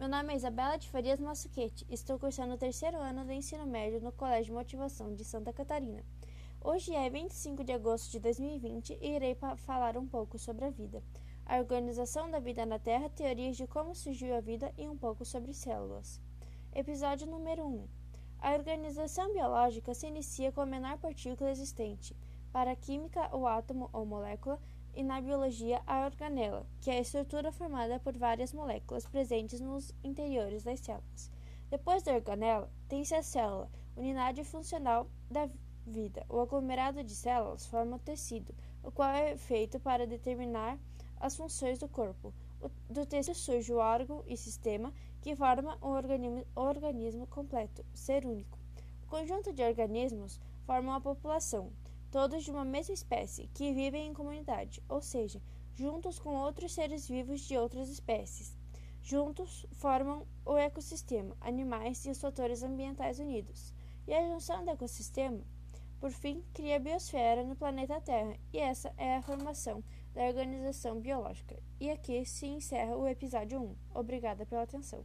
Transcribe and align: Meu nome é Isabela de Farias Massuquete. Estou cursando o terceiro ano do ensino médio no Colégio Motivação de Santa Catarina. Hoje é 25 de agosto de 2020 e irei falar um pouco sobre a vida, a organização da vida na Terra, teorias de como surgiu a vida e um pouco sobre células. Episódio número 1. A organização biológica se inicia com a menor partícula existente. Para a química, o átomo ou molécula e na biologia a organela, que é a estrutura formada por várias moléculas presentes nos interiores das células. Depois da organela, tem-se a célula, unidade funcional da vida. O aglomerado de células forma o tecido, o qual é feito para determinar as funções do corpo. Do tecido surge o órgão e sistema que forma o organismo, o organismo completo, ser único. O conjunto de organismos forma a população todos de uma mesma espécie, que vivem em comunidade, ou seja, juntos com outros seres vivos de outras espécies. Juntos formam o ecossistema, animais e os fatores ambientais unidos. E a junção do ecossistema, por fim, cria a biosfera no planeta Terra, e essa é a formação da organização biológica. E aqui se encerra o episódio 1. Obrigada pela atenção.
Meu 0.00 0.08
nome 0.08 0.32
é 0.32 0.36
Isabela 0.36 0.78
de 0.78 0.88
Farias 0.88 1.20
Massuquete. 1.20 1.86
Estou 1.90 2.18
cursando 2.18 2.54
o 2.54 2.56
terceiro 2.56 2.96
ano 2.96 3.22
do 3.22 3.32
ensino 3.32 3.66
médio 3.66 4.00
no 4.00 4.10
Colégio 4.10 4.54
Motivação 4.54 5.14
de 5.14 5.22
Santa 5.22 5.52
Catarina. 5.52 6.02
Hoje 6.58 6.94
é 6.94 7.10
25 7.10 7.62
de 7.62 7.72
agosto 7.72 8.10
de 8.10 8.18
2020 8.18 8.96
e 8.98 9.10
irei 9.14 9.36
falar 9.58 9.98
um 9.98 10.08
pouco 10.08 10.38
sobre 10.38 10.64
a 10.64 10.70
vida, 10.70 11.02
a 11.44 11.58
organização 11.58 12.30
da 12.30 12.38
vida 12.38 12.64
na 12.64 12.78
Terra, 12.78 13.10
teorias 13.10 13.58
de 13.58 13.66
como 13.66 13.94
surgiu 13.94 14.34
a 14.34 14.40
vida 14.40 14.72
e 14.78 14.88
um 14.88 14.96
pouco 14.96 15.22
sobre 15.22 15.52
células. 15.52 16.18
Episódio 16.74 17.26
número 17.26 17.66
1. 17.66 17.86
A 18.38 18.54
organização 18.54 19.30
biológica 19.34 19.92
se 19.92 20.06
inicia 20.06 20.50
com 20.50 20.62
a 20.62 20.66
menor 20.66 20.96
partícula 20.96 21.50
existente. 21.50 22.16
Para 22.50 22.70
a 22.70 22.76
química, 22.76 23.36
o 23.36 23.46
átomo 23.46 23.90
ou 23.92 24.06
molécula 24.06 24.58
e 24.94 25.02
na 25.02 25.20
biologia 25.20 25.80
a 25.86 26.04
organela, 26.04 26.66
que 26.80 26.90
é 26.90 26.98
a 26.98 27.00
estrutura 27.00 27.52
formada 27.52 27.98
por 28.00 28.16
várias 28.16 28.52
moléculas 28.52 29.06
presentes 29.06 29.60
nos 29.60 29.94
interiores 30.02 30.62
das 30.62 30.80
células. 30.80 31.30
Depois 31.70 32.02
da 32.02 32.14
organela, 32.14 32.70
tem-se 32.88 33.14
a 33.14 33.22
célula, 33.22 33.70
unidade 33.96 34.42
funcional 34.44 35.08
da 35.30 35.48
vida. 35.86 36.24
O 36.28 36.40
aglomerado 36.40 37.04
de 37.04 37.14
células 37.14 37.66
forma 37.66 37.96
o 37.96 38.00
tecido, 38.00 38.54
o 38.82 38.90
qual 38.90 39.10
é 39.10 39.36
feito 39.36 39.78
para 39.78 40.06
determinar 40.06 40.78
as 41.18 41.36
funções 41.36 41.78
do 41.78 41.88
corpo. 41.88 42.32
Do 42.88 43.06
tecido 43.06 43.34
surge 43.34 43.72
o 43.72 43.78
órgão 43.78 44.22
e 44.26 44.36
sistema 44.36 44.92
que 45.22 45.36
forma 45.36 45.78
o 45.80 45.88
organismo, 45.88 46.44
o 46.56 46.60
organismo 46.60 47.26
completo, 47.26 47.84
ser 47.94 48.26
único. 48.26 48.58
O 49.04 49.06
conjunto 49.06 49.52
de 49.52 49.62
organismos 49.62 50.40
forma 50.66 50.96
a 50.96 51.00
população 51.00 51.72
todos 52.10 52.44
de 52.44 52.50
uma 52.50 52.64
mesma 52.64 52.92
espécie, 52.92 53.48
que 53.54 53.72
vivem 53.72 54.08
em 54.08 54.14
comunidade, 54.14 54.82
ou 54.88 55.00
seja, 55.00 55.40
juntos 55.74 56.18
com 56.18 56.34
outros 56.34 56.72
seres 56.72 57.08
vivos 57.08 57.40
de 57.42 57.56
outras 57.56 57.88
espécies. 57.88 58.56
Juntos 59.02 59.64
formam 59.72 60.26
o 60.44 60.56
ecossistema, 60.56 61.36
animais 61.40 62.04
e 62.04 62.10
os 62.10 62.20
fatores 62.20 62.62
ambientais 62.62 63.18
unidos. 63.18 63.72
E 64.06 64.12
a 64.12 64.26
junção 64.26 64.64
do 64.64 64.70
ecossistema, 64.70 65.40
por 66.00 66.10
fim, 66.10 66.42
cria 66.52 66.76
a 66.76 66.80
biosfera 66.80 67.44
no 67.44 67.56
planeta 67.56 68.00
Terra, 68.00 68.36
e 68.52 68.58
essa 68.58 68.92
é 68.96 69.16
a 69.16 69.22
formação 69.22 69.82
da 70.12 70.22
organização 70.24 71.00
biológica. 71.00 71.56
E 71.78 71.90
aqui 71.90 72.24
se 72.24 72.46
encerra 72.46 72.96
o 72.96 73.06
episódio 73.06 73.60
1. 73.60 73.76
Obrigada 73.94 74.44
pela 74.44 74.62
atenção. 74.62 75.04